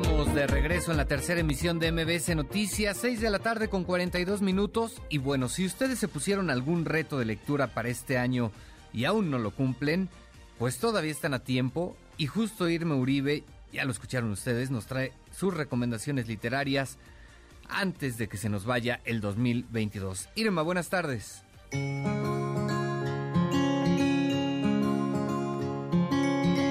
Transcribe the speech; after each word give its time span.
Estamos 0.00 0.32
de 0.32 0.46
regreso 0.46 0.92
en 0.92 0.96
la 0.96 1.06
tercera 1.06 1.40
emisión 1.40 1.80
de 1.80 1.90
MBS 1.90 2.36
Noticias, 2.36 2.98
6 2.98 3.20
de 3.20 3.30
la 3.30 3.40
tarde 3.40 3.66
con 3.66 3.82
42 3.82 4.42
minutos. 4.42 5.02
Y 5.08 5.18
bueno, 5.18 5.48
si 5.48 5.66
ustedes 5.66 5.98
se 5.98 6.06
pusieron 6.06 6.50
algún 6.50 6.84
reto 6.84 7.18
de 7.18 7.24
lectura 7.24 7.74
para 7.74 7.88
este 7.88 8.16
año 8.16 8.52
y 8.92 9.06
aún 9.06 9.28
no 9.28 9.40
lo 9.40 9.50
cumplen, 9.50 10.08
pues 10.56 10.78
todavía 10.78 11.10
están 11.10 11.34
a 11.34 11.40
tiempo 11.40 11.96
y 12.16 12.28
justo 12.28 12.68
Irme 12.68 12.94
Uribe, 12.94 13.42
ya 13.72 13.84
lo 13.84 13.90
escucharon 13.90 14.30
ustedes, 14.30 14.70
nos 14.70 14.86
trae 14.86 15.14
sus 15.32 15.52
recomendaciones 15.52 16.28
literarias 16.28 16.96
antes 17.68 18.18
de 18.18 18.28
que 18.28 18.36
se 18.36 18.48
nos 18.48 18.66
vaya 18.66 19.00
el 19.04 19.20
2022. 19.20 20.28
Irma, 20.36 20.62
buenas 20.62 20.90
tardes. 20.90 21.42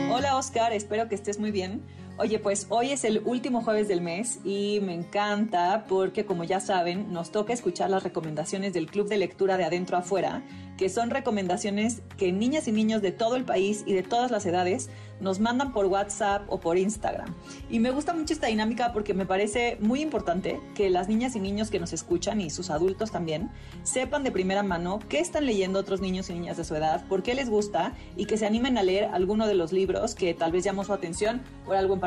Hola 0.09 0.37
Oscar, 0.37 0.71
espero 0.71 1.09
que 1.09 1.15
estés 1.15 1.39
muy 1.39 1.51
bien. 1.51 1.83
Oye, 2.19 2.39
pues 2.39 2.65
hoy 2.69 2.89
es 2.89 3.03
el 3.03 3.21
último 3.25 3.61
jueves 3.61 3.87
del 3.87 4.01
mes 4.01 4.39
y 4.43 4.79
me 4.81 4.95
encanta 4.95 5.85
porque 5.87 6.25
como 6.25 6.43
ya 6.43 6.59
saben, 6.59 7.13
nos 7.13 7.31
toca 7.31 7.53
escuchar 7.53 7.91
las 7.91 8.01
recomendaciones 8.01 8.73
del 8.73 8.87
Club 8.87 9.07
de 9.07 9.19
Lectura 9.19 9.55
de 9.55 9.65
Adentro 9.65 9.97
Afuera, 9.97 10.41
que 10.77 10.89
son 10.89 11.11
recomendaciones 11.11 12.01
que 12.17 12.31
niñas 12.31 12.67
y 12.67 12.71
niños 12.71 13.03
de 13.03 13.11
todo 13.11 13.35
el 13.35 13.43
país 13.43 13.83
y 13.85 13.93
de 13.93 14.01
todas 14.01 14.31
las 14.31 14.47
edades 14.47 14.89
nos 15.19 15.39
mandan 15.39 15.73
por 15.73 15.85
WhatsApp 15.85 16.43
o 16.47 16.59
por 16.59 16.77
Instagram. 16.77 17.33
Y 17.69 17.79
me 17.79 17.91
gusta 17.91 18.13
mucho 18.13 18.33
esta 18.33 18.47
dinámica 18.47 18.93
porque 18.93 19.13
me 19.13 19.25
parece 19.25 19.77
muy 19.79 20.01
importante 20.01 20.59
que 20.75 20.89
las 20.89 21.07
niñas 21.07 21.35
y 21.35 21.39
niños 21.39 21.71
que 21.71 21.79
nos 21.79 21.93
escuchan 21.93 22.41
y 22.41 22.49
sus 22.49 22.69
adultos 22.69 23.11
también 23.11 23.51
sepan 23.83 24.23
de 24.23 24.31
primera 24.31 24.63
mano 24.63 24.99
qué 25.09 25.19
están 25.19 25.45
leyendo 25.45 25.79
otros 25.79 26.01
niños 26.01 26.29
y 26.29 26.33
niñas 26.33 26.57
de 26.57 26.63
su 26.63 26.75
edad, 26.75 27.05
por 27.07 27.23
qué 27.23 27.35
les 27.35 27.49
gusta 27.49 27.93
y 28.15 28.25
que 28.25 28.37
se 28.37 28.45
animen 28.45 28.77
a 28.77 28.83
leer 28.83 29.05
alguno 29.05 29.47
de 29.47 29.55
los 29.55 29.71
libros 29.71 30.15
que 30.15 30.33
tal 30.33 30.51
vez 30.51 30.63
llamó 30.63 30.83
su 30.83 30.93
atención 30.93 31.41
por 31.65 31.75
algo 31.75 31.93
en 31.93 31.99
particular. 31.99 32.06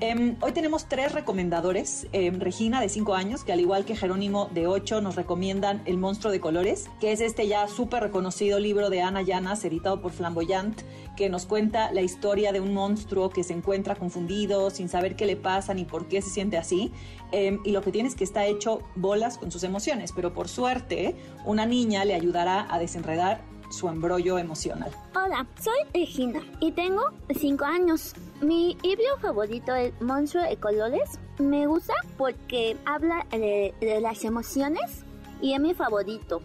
Em, 0.00 0.36
hoy 0.42 0.52
tenemos 0.52 0.88
tres 0.88 1.10
recomendadores. 1.10 2.06
Em, 2.12 2.38
Regina, 2.38 2.80
de 2.80 2.88
5 2.88 3.14
años, 3.14 3.42
que 3.42 3.52
al 3.52 3.58
igual 3.58 3.84
que 3.84 3.96
Jerónimo, 3.96 4.48
de 4.54 4.68
8, 4.68 5.00
nos 5.00 5.16
recomiendan 5.16 5.82
El 5.86 5.98
monstruo 5.98 6.30
de 6.30 6.38
colores, 6.38 6.88
que 7.00 7.10
es 7.10 7.20
este 7.20 7.48
ya 7.48 7.66
súper 7.66 8.04
reconocido 8.04 8.60
libro 8.60 8.90
de 8.90 9.02
Ana 9.02 9.22
Llanas, 9.22 9.64
editado 9.64 10.00
por 10.00 10.12
Flamboyant, 10.12 10.82
que 11.16 11.28
nos 11.28 11.46
cuenta 11.46 11.90
la 11.90 12.02
historia 12.02 12.52
de 12.52 12.60
un 12.60 12.74
monstruo 12.74 13.30
que 13.30 13.42
se 13.42 13.54
encuentra 13.54 13.96
confundido, 13.96 14.70
sin 14.70 14.88
saber 14.88 15.16
qué 15.16 15.26
le 15.26 15.34
pasa 15.34 15.74
ni 15.74 15.84
por 15.84 16.06
qué 16.06 16.22
se 16.22 16.30
siente 16.30 16.58
así. 16.58 16.92
Em, 17.32 17.58
y 17.64 17.72
lo 17.72 17.82
que 17.82 17.90
tiene 17.90 18.08
es 18.08 18.14
que 18.14 18.22
está 18.22 18.46
hecho 18.46 18.82
bolas 18.94 19.36
con 19.36 19.50
sus 19.50 19.64
emociones, 19.64 20.12
pero 20.12 20.32
por 20.32 20.48
suerte, 20.48 21.16
una 21.44 21.66
niña 21.66 22.04
le 22.04 22.14
ayudará 22.14 22.72
a 22.72 22.78
desenredar 22.78 23.40
su 23.70 23.88
embrollo 23.88 24.38
emocional. 24.38 24.90
Hola, 25.14 25.46
soy 25.60 25.78
Regina 25.92 26.40
y 26.60 26.72
tengo 26.72 27.02
5 27.34 27.64
años. 27.64 28.14
Mi 28.40 28.76
libro 28.82 29.18
favorito 29.20 29.74
es 29.74 29.92
Monstruo 30.00 30.44
de 30.44 30.56
Colores. 30.56 31.18
Me 31.38 31.66
gusta 31.66 31.94
porque 32.16 32.76
habla 32.84 33.26
de, 33.30 33.74
de 33.80 34.00
las 34.00 34.24
emociones 34.24 35.04
y 35.40 35.54
es 35.54 35.60
mi 35.60 35.74
favorito. 35.74 36.40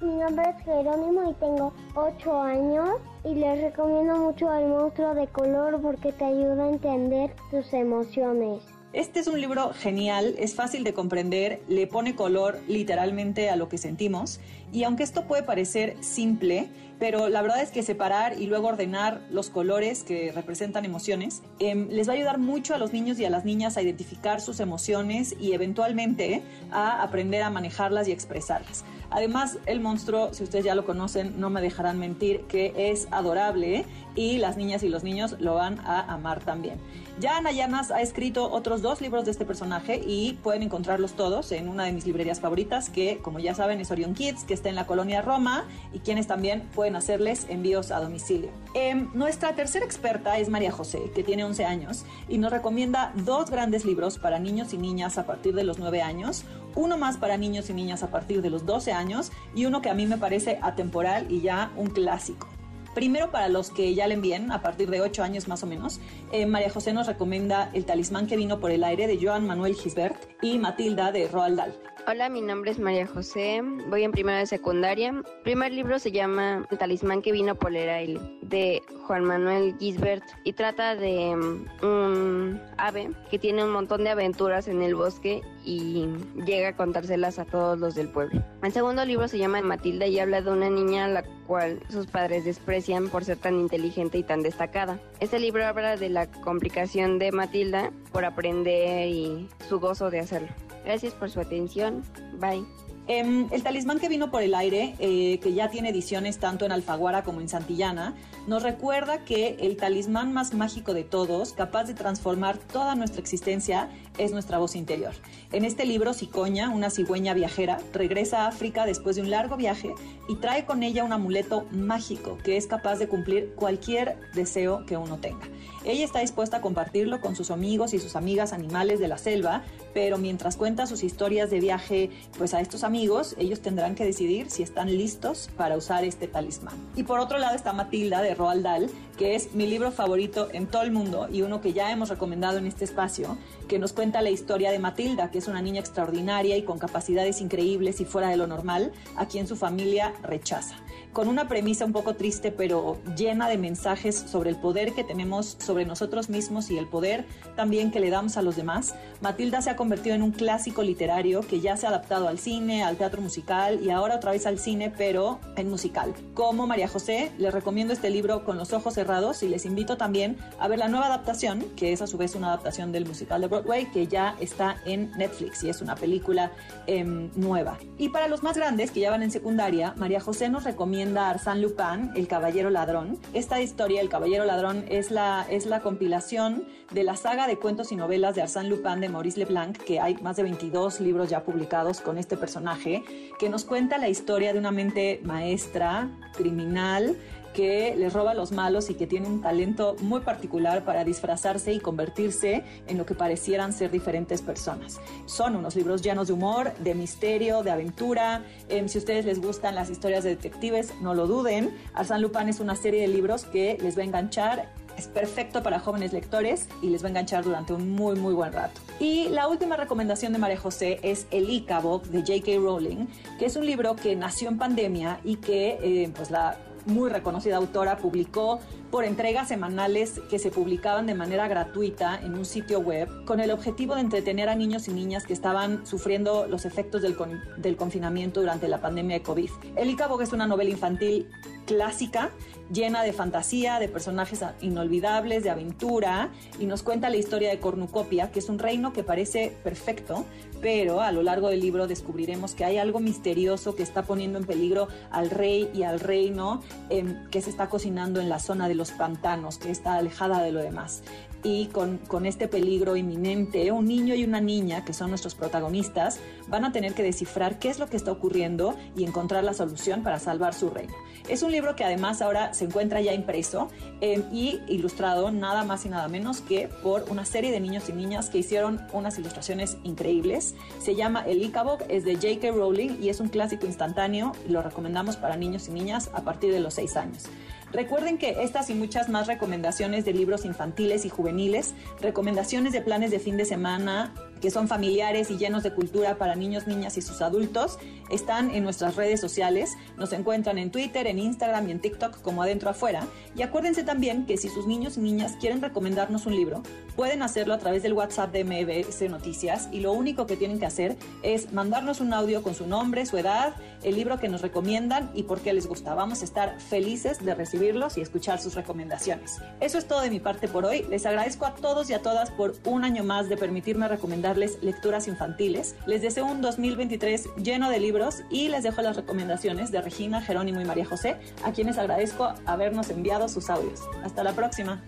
Mi 0.00 0.14
nombre 0.14 0.44
es 0.50 0.64
Jerónimo 0.64 1.30
y 1.30 1.34
tengo 1.34 1.72
8 1.94 2.42
años 2.42 2.90
y 3.24 3.34
les 3.34 3.60
recomiendo 3.60 4.16
mucho 4.16 4.52
el 4.52 4.68
monstruo 4.68 5.14
de 5.14 5.26
color 5.26 5.80
porque 5.82 6.12
te 6.12 6.24
ayuda 6.24 6.64
a 6.64 6.68
entender 6.68 7.34
tus 7.50 7.72
emociones. 7.72 8.62
Este 8.94 9.20
es 9.20 9.26
un 9.26 9.38
libro 9.38 9.74
genial, 9.74 10.34
es 10.38 10.54
fácil 10.54 10.82
de 10.82 10.94
comprender, 10.94 11.60
le 11.68 11.86
pone 11.86 12.16
color 12.16 12.58
literalmente 12.68 13.50
a 13.50 13.56
lo 13.56 13.68
que 13.68 13.76
sentimos 13.76 14.40
y 14.72 14.84
aunque 14.84 15.02
esto 15.02 15.26
puede 15.26 15.42
parecer 15.42 15.94
simple, 16.00 16.68
pero 16.98 17.28
la 17.28 17.42
verdad 17.42 17.62
es 17.62 17.70
que 17.70 17.82
separar 17.82 18.40
y 18.40 18.46
luego 18.46 18.68
ordenar 18.68 19.20
los 19.30 19.50
colores 19.50 20.02
que 20.02 20.32
representan 20.32 20.84
emociones 20.84 21.42
em, 21.58 21.88
les 21.88 22.08
va 22.08 22.12
a 22.12 22.16
ayudar 22.16 22.38
mucho 22.38 22.74
a 22.74 22.78
los 22.78 22.92
niños 22.92 23.18
y 23.18 23.24
a 23.24 23.30
las 23.30 23.44
niñas 23.44 23.76
a 23.76 23.82
identificar 23.82 24.40
sus 24.40 24.60
emociones 24.60 25.34
y 25.38 25.52
eventualmente 25.52 26.42
a 26.70 27.02
aprender 27.02 27.42
a 27.42 27.50
manejarlas 27.50 28.08
y 28.08 28.12
expresarlas. 28.12 28.84
Además, 29.10 29.58
el 29.64 29.80
monstruo, 29.80 30.34
si 30.34 30.44
ustedes 30.44 30.66
ya 30.66 30.74
lo 30.74 30.84
conocen, 30.84 31.40
no 31.40 31.48
me 31.48 31.62
dejarán 31.62 31.98
mentir 31.98 32.42
que 32.42 32.74
es 32.76 33.08
adorable 33.10 33.86
y 34.14 34.38
las 34.38 34.56
niñas 34.56 34.82
y 34.82 34.88
los 34.88 35.02
niños 35.02 35.36
lo 35.38 35.54
van 35.54 35.78
a 35.80 36.12
amar 36.12 36.40
también. 36.44 36.78
Ya 37.18 37.36
Ana 37.36 37.50
Llanas 37.50 37.90
ha 37.90 38.00
escrito 38.00 38.48
otros 38.48 38.80
dos 38.80 39.00
libros 39.00 39.24
de 39.24 39.32
este 39.32 39.44
personaje 39.44 40.00
y 40.06 40.34
pueden 40.34 40.62
encontrarlos 40.62 41.14
todos 41.14 41.50
en 41.50 41.68
una 41.68 41.84
de 41.84 41.92
mis 41.92 42.06
librerías 42.06 42.38
favoritas, 42.38 42.90
que 42.90 43.18
como 43.18 43.40
ya 43.40 43.54
saben 43.54 43.80
es 43.80 43.90
Orion 43.90 44.14
Kids, 44.14 44.44
que 44.44 44.54
está 44.54 44.68
en 44.68 44.76
la 44.76 44.86
colonia 44.86 45.20
Roma 45.20 45.64
y 45.92 45.98
quienes 45.98 46.28
también 46.28 46.62
pueden 46.74 46.87
hacerles 46.96 47.46
envíos 47.48 47.90
a 47.90 48.00
domicilio. 48.00 48.50
Em, 48.74 49.08
nuestra 49.14 49.54
tercera 49.54 49.84
experta 49.84 50.38
es 50.38 50.48
María 50.48 50.72
José, 50.72 51.10
que 51.14 51.24
tiene 51.24 51.44
11 51.44 51.64
años 51.64 52.04
y 52.28 52.38
nos 52.38 52.50
recomienda 52.50 53.12
dos 53.14 53.50
grandes 53.50 53.84
libros 53.84 54.18
para 54.18 54.38
niños 54.38 54.72
y 54.72 54.78
niñas 54.78 55.18
a 55.18 55.26
partir 55.26 55.54
de 55.54 55.64
los 55.64 55.78
9 55.78 56.02
años, 56.02 56.44
uno 56.74 56.98
más 56.98 57.16
para 57.16 57.36
niños 57.36 57.70
y 57.70 57.74
niñas 57.74 58.02
a 58.02 58.10
partir 58.10 58.42
de 58.42 58.50
los 58.50 58.66
12 58.66 58.92
años 58.92 59.32
y 59.54 59.66
uno 59.66 59.82
que 59.82 59.90
a 59.90 59.94
mí 59.94 60.06
me 60.06 60.18
parece 60.18 60.58
atemporal 60.62 61.30
y 61.30 61.40
ya 61.40 61.72
un 61.76 61.88
clásico. 61.88 62.48
Primero, 62.94 63.30
para 63.30 63.48
los 63.48 63.70
que 63.70 63.94
ya 63.94 64.08
le 64.08 64.14
envíen, 64.14 64.50
a 64.50 64.60
partir 64.60 64.90
de 64.90 65.00
8 65.00 65.22
años 65.22 65.46
más 65.46 65.62
o 65.62 65.66
menos, 65.66 66.00
eh, 66.32 66.46
María 66.46 66.70
José 66.70 66.92
nos 66.92 67.06
recomienda 67.06 67.70
El 67.72 67.84
talismán 67.84 68.26
que 68.26 68.36
vino 68.36 68.58
por 68.58 68.70
el 68.70 68.82
aire 68.82 69.06
de 69.06 69.18
Joan 69.24 69.46
Manuel 69.46 69.76
Gisbert 69.76 70.16
y 70.42 70.58
Matilda 70.58 71.12
de 71.12 71.28
Roald 71.28 71.58
Dahl. 71.58 71.74
Hola, 72.06 72.28
mi 72.28 72.40
nombre 72.40 72.70
es 72.70 72.78
María 72.78 73.06
José, 73.06 73.60
voy 73.88 74.02
en 74.04 74.12
primera 74.12 74.38
de 74.38 74.46
secundaria. 74.46 75.10
El 75.10 75.24
primer 75.42 75.72
libro 75.72 75.98
se 75.98 76.10
llama 76.10 76.66
El 76.70 76.78
talismán 76.78 77.20
que 77.20 77.32
vino 77.32 77.54
por 77.54 77.74
el 77.74 77.88
aire 77.88 78.18
de 78.40 78.82
Juan 79.06 79.24
Manuel 79.24 79.76
Gisbert 79.78 80.24
y 80.44 80.54
trata 80.54 80.94
de 80.96 81.36
mm, 81.36 81.84
un 81.84 82.62
ave 82.78 83.10
que 83.30 83.38
tiene 83.38 83.64
un 83.64 83.72
montón 83.72 84.04
de 84.04 84.10
aventuras 84.10 84.68
en 84.68 84.80
el 84.80 84.94
bosque 84.94 85.42
y 85.64 86.08
llega 86.46 86.68
a 86.68 86.76
contárselas 86.76 87.38
a 87.38 87.44
todos 87.44 87.78
los 87.78 87.94
del 87.94 88.08
pueblo. 88.08 88.42
El 88.62 88.72
segundo 88.72 89.04
libro 89.04 89.28
se 89.28 89.38
llama 89.38 89.60
Matilda 89.60 90.06
y 90.06 90.18
habla 90.18 90.40
de 90.40 90.50
una 90.50 90.70
niña 90.70 91.06
a 91.06 91.08
la 91.08 91.24
cual 91.46 91.80
sus 91.90 92.06
padres 92.06 92.44
desprecian 92.44 93.08
por 93.08 93.24
ser 93.24 93.36
tan 93.36 93.58
inteligente 93.58 94.16
y 94.16 94.22
tan 94.22 94.42
destacada. 94.42 94.98
Este 95.20 95.38
libro 95.38 95.66
habla 95.66 95.96
de 95.96 96.08
la 96.08 96.30
complicación 96.30 97.18
de 97.18 97.32
Matilda 97.32 97.90
por 98.12 98.24
aprender 98.24 99.08
y 99.08 99.48
su 99.68 99.78
gozo 99.78 100.10
de 100.10 100.20
hacerlo. 100.20 100.48
Gracias 100.84 101.12
por 101.14 101.30
su 101.30 101.40
atención. 101.40 102.02
Bye. 102.38 102.64
Em, 103.10 103.48
el 103.52 103.62
talismán 103.62 103.98
que 104.00 104.08
vino 104.10 104.30
por 104.30 104.42
el 104.42 104.54
aire, 104.54 104.94
eh, 104.98 105.38
que 105.42 105.54
ya 105.54 105.70
tiene 105.70 105.88
ediciones 105.88 106.36
tanto 106.36 106.66
en 106.66 106.72
Alfaguara 106.72 107.24
como 107.24 107.40
en 107.40 107.48
Santillana, 107.48 108.14
nos 108.46 108.62
recuerda 108.62 109.24
que 109.24 109.56
el 109.60 109.78
talismán 109.78 110.34
más 110.34 110.52
mágico 110.52 110.92
de 110.92 111.04
todos, 111.04 111.54
capaz 111.54 111.84
de 111.84 111.94
transformar 111.94 112.58
toda 112.58 112.94
nuestra 112.96 113.22
existencia, 113.22 113.88
es 114.18 114.32
nuestra 114.32 114.58
voz 114.58 114.76
interior. 114.76 115.14
En 115.52 115.64
este 115.64 115.86
libro, 115.86 116.12
Cicoña, 116.12 116.68
una 116.68 116.90
cigüeña 116.90 117.32
viajera, 117.32 117.78
regresa 117.94 118.42
a 118.42 118.48
África 118.48 118.84
después 118.84 119.16
de 119.16 119.22
un 119.22 119.30
largo 119.30 119.56
viaje 119.56 119.94
y 120.28 120.36
trae 120.36 120.66
con 120.66 120.82
ella 120.82 121.02
un 121.02 121.14
amuleto 121.14 121.66
mágico 121.70 122.36
que 122.44 122.58
es 122.58 122.66
capaz 122.66 122.96
de 122.96 123.08
cumplir 123.08 123.54
cualquier 123.54 124.18
deseo 124.34 124.84
que 124.84 124.98
uno 124.98 125.16
tenga. 125.16 125.48
Ella 125.84 126.04
está 126.04 126.20
dispuesta 126.20 126.58
a 126.58 126.60
compartirlo 126.60 127.22
con 127.22 127.36
sus 127.36 127.50
amigos 127.50 127.94
y 127.94 128.00
sus 128.00 128.16
amigas 128.16 128.52
animales 128.52 128.98
de 129.00 129.08
la 129.08 129.16
selva, 129.16 129.62
pero 129.94 130.18
mientras 130.18 130.56
cuenta 130.56 130.86
sus 130.86 131.02
historias 131.02 131.48
de 131.48 131.60
viaje 131.60 132.10
pues 132.36 132.52
a 132.52 132.60
estos 132.60 132.84
amigos, 132.84 132.97
ellos 133.38 133.60
tendrán 133.60 133.94
que 133.94 134.04
decidir 134.04 134.50
si 134.50 134.62
están 134.62 134.88
listos 134.88 135.50
para 135.56 135.76
usar 135.76 136.04
este 136.04 136.26
talismán. 136.26 136.74
Y 136.96 137.04
por 137.04 137.20
otro 137.20 137.38
lado 137.38 137.54
está 137.54 137.72
Matilda 137.72 138.22
de 138.22 138.34
Roald 138.34 138.64
Dahl, 138.64 138.90
que 139.16 139.34
es 139.34 139.54
mi 139.54 139.66
libro 139.66 139.92
favorito 139.92 140.48
en 140.52 140.66
todo 140.66 140.82
el 140.82 140.90
mundo 140.90 141.28
y 141.30 141.42
uno 141.42 141.60
que 141.60 141.72
ya 141.72 141.92
hemos 141.92 142.08
recomendado 142.08 142.58
en 142.58 142.66
este 142.66 142.84
espacio, 142.84 143.38
que 143.68 143.78
nos 143.78 143.92
cuenta 143.92 144.20
la 144.20 144.30
historia 144.30 144.72
de 144.72 144.78
Matilda, 144.78 145.30
que 145.30 145.38
es 145.38 145.48
una 145.48 145.62
niña 145.62 145.80
extraordinaria 145.80 146.56
y 146.56 146.62
con 146.62 146.78
capacidades 146.78 147.40
increíbles 147.40 148.00
y 148.00 148.04
fuera 148.04 148.30
de 148.30 148.36
lo 148.36 148.46
normal, 148.46 148.92
a 149.16 149.26
quien 149.26 149.46
su 149.46 149.56
familia 149.56 150.12
rechaza. 150.22 150.76
Con 151.18 151.26
una 151.26 151.48
premisa 151.48 151.84
un 151.84 151.90
poco 151.90 152.14
triste, 152.14 152.52
pero 152.52 152.96
llena 153.16 153.48
de 153.48 153.58
mensajes 153.58 154.14
sobre 154.14 154.50
el 154.50 154.56
poder 154.56 154.92
que 154.92 155.02
tenemos 155.02 155.56
sobre 155.58 155.84
nosotros 155.84 156.28
mismos 156.28 156.70
y 156.70 156.78
el 156.78 156.86
poder 156.86 157.26
también 157.56 157.90
que 157.90 157.98
le 157.98 158.08
damos 158.08 158.36
a 158.36 158.42
los 158.42 158.54
demás. 158.54 158.94
Matilda 159.20 159.60
se 159.60 159.70
ha 159.70 159.74
convertido 159.74 160.14
en 160.14 160.22
un 160.22 160.30
clásico 160.30 160.84
literario 160.84 161.40
que 161.40 161.58
ya 161.58 161.76
se 161.76 161.86
ha 161.86 161.88
adaptado 161.88 162.28
al 162.28 162.38
cine, 162.38 162.84
al 162.84 162.96
teatro 162.96 163.20
musical 163.20 163.80
y 163.82 163.90
ahora 163.90 164.14
otra 164.14 164.30
vez 164.30 164.46
al 164.46 164.60
cine, 164.60 164.92
pero 164.96 165.40
en 165.56 165.68
musical. 165.68 166.14
Como 166.34 166.68
María 166.68 166.86
José, 166.86 167.32
les 167.36 167.52
recomiendo 167.52 167.92
este 167.92 168.10
libro 168.10 168.44
con 168.44 168.56
los 168.56 168.72
ojos 168.72 168.94
cerrados 168.94 169.42
y 169.42 169.48
les 169.48 169.66
invito 169.66 169.96
también 169.96 170.36
a 170.60 170.68
ver 170.68 170.78
la 170.78 170.86
nueva 170.86 171.06
adaptación, 171.06 171.64
que 171.74 171.92
es 171.92 172.00
a 172.00 172.06
su 172.06 172.16
vez 172.16 172.36
una 172.36 172.46
adaptación 172.46 172.92
del 172.92 173.06
musical 173.06 173.40
de 173.40 173.48
Broadway, 173.48 173.90
que 173.90 174.06
ya 174.06 174.36
está 174.38 174.76
en 174.84 175.10
Netflix 175.18 175.64
y 175.64 175.68
es 175.68 175.82
una 175.82 175.96
película 175.96 176.52
em, 176.86 177.32
nueva. 177.34 177.76
Y 177.96 178.10
para 178.10 178.28
los 178.28 178.44
más 178.44 178.56
grandes, 178.56 178.92
que 178.92 179.00
ya 179.00 179.10
van 179.10 179.24
en 179.24 179.32
secundaria, 179.32 179.94
María 179.96 180.20
José 180.20 180.48
nos 180.48 180.62
recomienda 180.62 181.07
Arsène 181.16 181.60
Lupin, 181.60 182.10
El 182.14 182.28
Caballero 182.28 182.70
Ladrón. 182.70 183.18
Esta 183.32 183.60
historia, 183.60 184.00
El 184.00 184.08
Caballero 184.08 184.44
Ladrón, 184.44 184.84
es 184.88 185.10
la, 185.10 185.46
es 185.48 185.66
la 185.66 185.80
compilación 185.80 186.64
de 186.92 187.04
la 187.04 187.16
saga 187.16 187.46
de 187.46 187.58
cuentos 187.58 187.92
y 187.92 187.96
novelas 187.96 188.34
de 188.34 188.42
Arsène 188.42 188.68
Lupin 188.68 189.00
de 189.00 189.08
Maurice 189.08 189.38
Leblanc, 189.38 189.76
que 189.76 190.00
hay 190.00 190.16
más 190.16 190.36
de 190.36 190.42
22 190.42 191.00
libros 191.00 191.30
ya 191.30 191.44
publicados 191.44 192.00
con 192.00 192.18
este 192.18 192.36
personaje, 192.36 193.02
que 193.38 193.48
nos 193.48 193.64
cuenta 193.64 193.98
la 193.98 194.08
historia 194.08 194.52
de 194.52 194.58
una 194.58 194.70
mente 194.70 195.20
maestra, 195.24 196.08
criminal, 196.34 197.16
que 197.54 197.94
les 197.96 198.12
roba 198.12 198.32
a 198.32 198.34
los 198.34 198.52
malos 198.52 198.90
y 198.90 198.94
que 198.94 199.06
tiene 199.06 199.26
un 199.26 199.40
talento 199.40 199.96
muy 200.00 200.20
particular 200.20 200.84
para 200.84 201.04
disfrazarse 201.04 201.72
y 201.72 201.80
convertirse 201.80 202.64
en 202.86 202.98
lo 202.98 203.06
que 203.06 203.14
parecieran 203.14 203.72
ser 203.72 203.90
diferentes 203.90 204.42
personas. 204.42 205.00
Son 205.26 205.56
unos 205.56 205.76
libros 205.76 206.02
llenos 206.02 206.28
de 206.28 206.34
humor, 206.34 206.72
de 206.78 206.94
misterio, 206.94 207.62
de 207.62 207.70
aventura. 207.70 208.42
Em, 208.68 208.88
si 208.88 208.98
ustedes 208.98 209.24
les 209.24 209.40
gustan 209.40 209.74
las 209.74 209.90
historias 209.90 210.24
de 210.24 210.30
detectives, 210.30 210.94
no 211.00 211.14
lo 211.14 211.26
duden. 211.26 211.70
Arsène 211.94 212.20
Lupin 212.20 212.48
es 212.48 212.60
una 212.60 212.76
serie 212.76 213.00
de 213.00 213.08
libros 213.08 213.44
que 213.44 213.78
les 213.80 213.96
va 213.96 214.02
a 214.02 214.04
enganchar 214.04 214.68
es 214.98 215.06
perfecto 215.06 215.62
para 215.62 215.78
jóvenes 215.78 216.12
lectores 216.12 216.68
y 216.82 216.90
les 216.90 217.02
va 217.02 217.06
a 217.06 217.10
enganchar 217.10 217.44
durante 217.44 217.72
un 217.72 217.92
muy, 217.92 218.16
muy 218.16 218.34
buen 218.34 218.52
rato. 218.52 218.80
Y 218.98 219.28
la 219.28 219.46
última 219.46 219.76
recomendación 219.76 220.32
de 220.32 220.38
María 220.38 220.58
José 220.58 220.98
es 221.02 221.26
El 221.30 221.48
Icabod 221.48 222.02
de 222.08 222.20
J.K. 222.20 222.58
Rowling, 222.60 223.06
que 223.38 223.46
es 223.46 223.56
un 223.56 223.64
libro 223.64 223.94
que 223.94 224.16
nació 224.16 224.48
en 224.48 224.58
pandemia 224.58 225.20
y 225.24 225.36
que 225.36 225.78
eh, 225.80 226.10
pues 226.14 226.30
la 226.30 226.58
muy 226.88 227.10
reconocida 227.10 227.56
autora, 227.56 227.96
publicó 227.96 228.60
por 228.90 229.04
entregas 229.04 229.48
semanales 229.48 230.20
que 230.30 230.38
se 230.38 230.50
publicaban 230.50 231.06
de 231.06 231.14
manera 231.14 231.48
gratuita 231.48 232.18
en 232.22 232.34
un 232.34 232.44
sitio 232.44 232.80
web 232.80 233.08
con 233.24 233.40
el 233.40 233.50
objetivo 233.50 233.94
de 233.94 234.00
entretener 234.00 234.48
a 234.48 234.54
niños 234.54 234.88
y 234.88 234.92
niñas 234.92 235.26
que 235.26 235.32
estaban 235.32 235.86
sufriendo 235.86 236.46
los 236.46 236.64
efectos 236.64 237.02
del, 237.02 237.16
del 237.56 237.76
confinamiento 237.76 238.40
durante 238.40 238.68
la 238.68 238.80
pandemia 238.80 239.18
de 239.18 239.22
COVID. 239.22 239.50
El 239.76 239.90
Icabog 239.90 240.22
es 240.22 240.32
una 240.32 240.46
novela 240.46 240.70
infantil 240.70 241.28
clásica 241.66 242.30
llena 242.72 243.02
de 243.02 243.12
fantasía, 243.12 243.78
de 243.78 243.88
personajes 243.88 244.44
inolvidables, 244.60 245.42
de 245.42 245.50
aventura, 245.50 246.30
y 246.58 246.66
nos 246.66 246.82
cuenta 246.82 247.10
la 247.10 247.16
historia 247.16 247.50
de 247.50 247.58
Cornucopia, 247.60 248.30
que 248.30 248.38
es 248.38 248.48
un 248.48 248.58
reino 248.58 248.92
que 248.92 249.02
parece 249.02 249.56
perfecto, 249.64 250.24
pero 250.60 251.00
a 251.00 251.12
lo 251.12 251.22
largo 251.22 251.48
del 251.48 251.60
libro 251.60 251.86
descubriremos 251.86 252.54
que 252.54 252.64
hay 252.64 252.78
algo 252.78 253.00
misterioso 253.00 253.74
que 253.74 253.82
está 253.82 254.02
poniendo 254.02 254.38
en 254.38 254.44
peligro 254.44 254.88
al 255.10 255.30
rey 255.30 255.70
y 255.72 255.84
al 255.84 256.00
reino, 256.00 256.62
em, 256.90 257.28
que 257.30 257.40
se 257.40 257.50
está 257.50 257.68
cocinando 257.68 258.20
en 258.20 258.28
la 258.28 258.38
zona 258.38 258.68
de 258.68 258.74
los 258.78 258.92
pantanos, 258.92 259.58
que 259.58 259.70
está 259.70 259.94
alejada 259.94 260.42
de 260.42 260.52
lo 260.52 260.60
demás 260.60 261.02
y 261.42 261.66
con, 261.66 261.98
con, 261.98 262.26
este 262.26 262.48
peligro 262.48 262.96
inminente, 262.96 263.70
un 263.70 263.86
niño 263.86 264.14
y 264.14 264.24
una 264.24 264.40
niña, 264.40 264.84
que 264.84 264.92
son 264.92 265.10
nuestros 265.10 265.34
protagonistas, 265.34 266.18
van 266.48 266.64
a 266.64 266.72
tener 266.72 266.94
que 266.94 267.02
descifrar 267.02 267.58
qué 267.58 267.68
es 267.68 267.78
lo 267.78 267.86
que 267.86 267.96
está 267.96 268.10
ocurriendo 268.10 268.74
y 268.96 269.04
encontrar 269.04 269.44
la 269.44 269.54
solución 269.54 270.02
para 270.02 270.18
salvar 270.18 270.54
su 270.54 270.70
reino. 270.70 270.94
Es 271.28 271.42
un 271.42 271.52
libro 271.52 271.76
que 271.76 271.84
además 271.84 272.22
ahora 272.22 272.54
se 272.54 272.64
encuentra 272.64 273.00
ya 273.00 273.12
impreso 273.12 273.68
eh, 274.00 274.22
y 274.32 274.60
ilustrado 274.66 275.30
nada 275.30 275.64
más 275.64 275.84
y 275.86 275.88
nada 275.88 276.08
menos 276.08 276.40
que 276.40 276.68
por 276.82 277.04
una 277.10 277.24
serie 277.24 277.52
de 277.52 277.60
niños 277.60 277.88
y 277.88 277.92
niñas 277.92 278.30
que 278.30 278.38
hicieron 278.38 278.80
unas 278.92 279.18
ilustraciones 279.18 279.76
increíbles. 279.84 280.54
Se 280.80 280.94
llama 280.94 281.24
El 281.26 281.42
Icabog, 281.42 281.80
es 281.88 282.04
de 282.04 282.14
J.K. 282.14 282.50
Rowling 282.52 283.00
y 283.00 283.10
es 283.10 283.20
un 283.20 283.28
clásico 283.28 283.66
instantáneo. 283.66 284.32
Lo 284.48 284.62
recomendamos 284.62 285.16
para 285.16 285.36
niños 285.36 285.68
y 285.68 285.72
niñas 285.72 286.10
a 286.14 286.22
partir 286.22 286.52
de 286.52 286.60
los 286.60 286.74
6 286.74 286.96
años. 286.96 287.24
Recuerden 287.72 288.18
que 288.18 288.42
estas 288.42 288.70
y 288.70 288.74
muchas 288.74 289.08
más 289.08 289.26
recomendaciones 289.26 290.04
de 290.04 290.14
libros 290.14 290.44
infantiles 290.44 291.04
y 291.04 291.10
juveniles, 291.10 291.74
recomendaciones 292.00 292.72
de 292.72 292.80
planes 292.80 293.10
de 293.10 293.18
fin 293.18 293.36
de 293.36 293.44
semana 293.44 294.14
que 294.40 294.50
son 294.50 294.66
familiares 294.66 295.30
y 295.30 295.38
llenos 295.38 295.62
de 295.62 295.72
cultura 295.72 296.16
para 296.16 296.34
niños, 296.34 296.66
niñas 296.66 296.96
y 296.96 297.02
sus 297.02 297.20
adultos, 297.20 297.78
están 298.10 298.50
en 298.50 298.64
nuestras 298.64 298.96
redes 298.96 299.20
sociales. 299.20 299.76
Nos 299.96 300.12
encuentran 300.12 300.58
en 300.58 300.70
Twitter, 300.70 301.06
en 301.06 301.18
Instagram 301.18 301.68
y 301.68 301.72
en 301.72 301.80
TikTok 301.80 302.20
como 302.22 302.42
adentro 302.42 302.70
afuera. 302.70 303.06
Y 303.36 303.42
acuérdense 303.42 303.84
también 303.84 304.26
que 304.26 304.36
si 304.36 304.48
sus 304.48 304.66
niños 304.66 304.96
y 304.96 305.00
niñas 305.00 305.36
quieren 305.40 305.62
recomendarnos 305.62 306.26
un 306.26 306.34
libro, 306.34 306.62
pueden 306.96 307.22
hacerlo 307.22 307.54
a 307.54 307.58
través 307.58 307.84
del 307.84 307.92
WhatsApp 307.92 308.32
de 308.32 308.44
MBS 308.44 309.08
Noticias 309.08 309.68
y 309.70 309.80
lo 309.80 309.92
único 309.92 310.26
que 310.26 310.36
tienen 310.36 310.58
que 310.58 310.66
hacer 310.66 310.96
es 311.22 311.52
mandarnos 311.52 312.00
un 312.00 312.12
audio 312.12 312.42
con 312.42 312.54
su 312.54 312.66
nombre, 312.66 313.06
su 313.06 313.18
edad, 313.18 313.54
el 313.84 313.94
libro 313.94 314.18
que 314.18 314.28
nos 314.28 314.42
recomiendan 314.42 315.10
y 315.14 315.22
por 315.22 315.40
qué 315.40 315.52
les 315.52 315.66
gusta. 315.66 315.94
Vamos 315.94 316.22
a 316.22 316.24
estar 316.24 316.60
felices 316.60 317.24
de 317.24 317.34
recibir 317.34 317.68
y 317.96 318.00
escuchar 318.00 318.40
sus 318.40 318.54
recomendaciones. 318.54 319.40
Eso 319.60 319.78
es 319.78 319.86
todo 319.86 320.00
de 320.00 320.10
mi 320.10 320.20
parte 320.20 320.48
por 320.48 320.64
hoy. 320.64 320.86
Les 320.88 321.04
agradezco 321.04 321.44
a 321.44 321.54
todos 321.54 321.90
y 321.90 321.94
a 321.94 322.00
todas 322.00 322.30
por 322.30 322.54
un 322.64 322.84
año 322.84 323.04
más 323.04 323.28
de 323.28 323.36
permitirme 323.36 323.88
recomendarles 324.28 324.62
lecturas 324.62 325.08
infantiles. 325.08 325.74
Les 325.86 326.02
deseo 326.02 326.26
un 326.26 326.40
2023 326.40 327.28
lleno 327.42 327.70
de 327.70 327.80
libros 327.80 328.22
y 328.30 328.48
les 328.48 328.62
dejo 328.62 328.82
las 328.82 328.96
recomendaciones 328.96 329.70
de 329.70 329.80
Regina, 329.80 330.20
Jerónimo 330.20 330.60
y 330.60 330.64
María 330.64 330.84
José, 330.84 331.16
a 331.44 331.52
quienes 331.52 331.78
agradezco 331.78 332.34
habernos 332.44 332.90
enviado 332.90 333.28
sus 333.28 333.48
audios. 333.50 333.80
Hasta 334.02 334.22
la 334.22 334.34
próxima. 334.34 334.84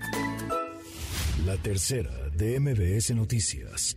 La 1.46 1.56
tercera 1.56 2.10
de 2.36 2.60
MBS 2.60 3.14
Noticias. 3.14 3.96